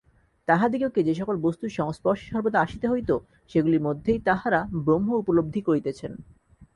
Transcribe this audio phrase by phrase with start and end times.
[0.47, 3.09] তাঁহাদিগকে যে-সকল বস্তুর সংস্পর্শে সর্বদা আসিতে হইত,
[3.51, 6.11] সেগুলির মধ্যেই তাঁহারা ব্রহ্ম উপলব্ধি করিতেছেন।